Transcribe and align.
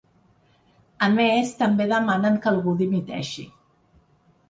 A 1.09 1.09
més, 1.17 1.53
també 1.61 1.89
demanen 1.93 2.43
que 2.47 2.53
‘algú 2.55 2.77
dimiteixi’. 2.83 3.51